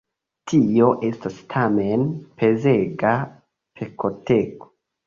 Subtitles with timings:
[0.51, 2.09] Tio estas tamen
[2.41, 4.77] pezega pekoteko.